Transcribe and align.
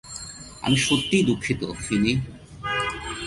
আমি 0.61 0.77
সত্যিই 0.77 1.23
দুঃখিত, 1.23 1.61
ফিনি। 1.85 2.13